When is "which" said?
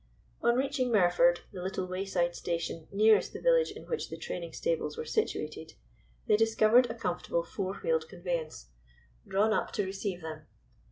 3.85-4.09